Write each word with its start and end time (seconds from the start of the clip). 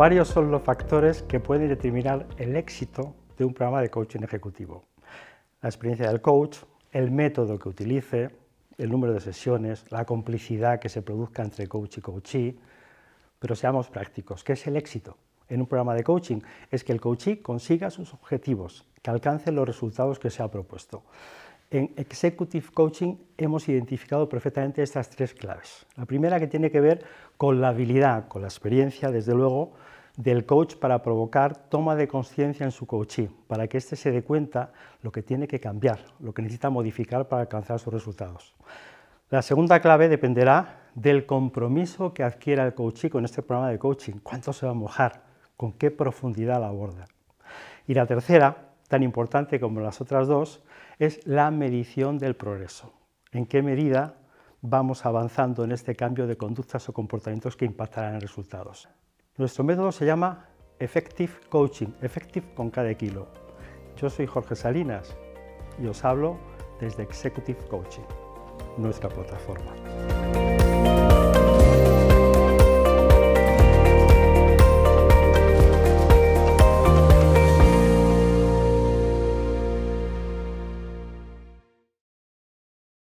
varios 0.00 0.28
son 0.28 0.50
los 0.50 0.62
factores 0.62 1.22
que 1.24 1.40
pueden 1.40 1.68
determinar 1.68 2.26
el 2.38 2.56
éxito 2.56 3.14
de 3.36 3.44
un 3.44 3.52
programa 3.52 3.82
de 3.82 3.90
coaching 3.90 4.20
ejecutivo. 4.22 4.84
La 5.60 5.68
experiencia 5.68 6.08
del 6.08 6.22
coach, 6.22 6.56
el 6.90 7.10
método 7.10 7.58
que 7.58 7.68
utilice, 7.68 8.30
el 8.78 8.90
número 8.90 9.12
de 9.12 9.20
sesiones, 9.20 9.84
la 9.90 10.06
complicidad 10.06 10.80
que 10.80 10.88
se 10.88 11.02
produzca 11.02 11.42
entre 11.42 11.66
coach 11.66 11.98
y 11.98 12.00
coachee, 12.00 12.56
pero 13.38 13.54
seamos 13.54 13.90
prácticos. 13.90 14.42
¿Qué 14.42 14.54
es 14.54 14.66
el 14.66 14.78
éxito 14.78 15.18
en 15.50 15.60
un 15.60 15.66
programa 15.66 15.92
de 15.94 16.02
coaching? 16.02 16.40
Es 16.70 16.82
que 16.82 16.92
el 16.92 17.00
coachee 17.02 17.42
consiga 17.42 17.90
sus 17.90 18.14
objetivos, 18.14 18.86
que 19.02 19.10
alcance 19.10 19.52
los 19.52 19.66
resultados 19.66 20.18
que 20.18 20.30
se 20.30 20.42
ha 20.42 20.50
propuesto. 20.50 21.02
En 21.70 21.92
Executive 21.96 22.66
Coaching 22.74 23.14
hemos 23.38 23.68
identificado 23.68 24.28
perfectamente 24.28 24.82
estas 24.82 25.08
tres 25.08 25.34
claves. 25.34 25.86
La 25.96 26.04
primera 26.04 26.40
que 26.40 26.48
tiene 26.48 26.68
que 26.68 26.80
ver 26.80 27.04
con 27.36 27.60
la 27.60 27.68
habilidad, 27.68 28.26
con 28.26 28.42
la 28.42 28.48
experiencia, 28.48 29.12
desde 29.12 29.34
luego, 29.34 29.74
del 30.16 30.44
coach 30.46 30.74
para 30.74 31.00
provocar 31.00 31.56
toma 31.68 31.94
de 31.94 32.08
conciencia 32.08 32.64
en 32.64 32.72
su 32.72 32.86
coachee, 32.86 33.30
para 33.46 33.68
que 33.68 33.78
éste 33.78 33.94
se 33.94 34.10
dé 34.10 34.24
cuenta 34.24 34.72
lo 35.02 35.12
que 35.12 35.22
tiene 35.22 35.46
que 35.46 35.60
cambiar, 35.60 36.00
lo 36.18 36.34
que 36.34 36.42
necesita 36.42 36.70
modificar 36.70 37.28
para 37.28 37.42
alcanzar 37.42 37.78
sus 37.78 37.94
resultados. 37.94 38.52
La 39.30 39.40
segunda 39.40 39.78
clave 39.80 40.08
dependerá 40.08 40.88
del 40.96 41.24
compromiso 41.24 42.12
que 42.12 42.24
adquiera 42.24 42.66
el 42.66 42.74
coachee 42.74 43.10
con 43.10 43.24
este 43.24 43.42
programa 43.42 43.70
de 43.70 43.78
coaching, 43.78 44.14
cuánto 44.24 44.52
se 44.52 44.66
va 44.66 44.72
a 44.72 44.74
mojar, 44.74 45.22
con 45.56 45.72
qué 45.72 45.92
profundidad 45.92 46.60
la 46.60 46.66
aborda. 46.66 47.06
Y 47.86 47.94
la 47.94 48.06
tercera, 48.06 48.69
tan 48.90 49.04
importante 49.04 49.60
como 49.60 49.80
las 49.80 50.00
otras 50.00 50.26
dos, 50.26 50.62
es 50.98 51.24
la 51.24 51.52
medición 51.52 52.18
del 52.18 52.34
progreso. 52.34 52.92
¿En 53.30 53.46
qué 53.46 53.62
medida 53.62 54.16
vamos 54.62 55.06
avanzando 55.06 55.62
en 55.62 55.70
este 55.70 55.94
cambio 55.94 56.26
de 56.26 56.36
conductas 56.36 56.88
o 56.88 56.92
comportamientos 56.92 57.56
que 57.56 57.64
impactarán 57.64 58.14
en 58.14 58.20
resultados? 58.20 58.88
Nuestro 59.36 59.62
método 59.62 59.92
se 59.92 60.06
llama 60.06 60.48
Effective 60.80 61.32
Coaching, 61.48 61.92
Effective 62.02 62.52
con 62.52 62.68
cada 62.68 62.92
kilo. 62.94 63.28
Yo 63.96 64.10
soy 64.10 64.26
Jorge 64.26 64.56
Salinas 64.56 65.16
y 65.80 65.86
os 65.86 66.04
hablo 66.04 66.36
desde 66.80 67.04
Executive 67.04 67.60
Coaching, 67.68 68.02
nuestra 68.76 69.08
plataforma. 69.08 70.59